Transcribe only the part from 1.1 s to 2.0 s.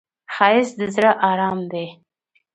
آرام دی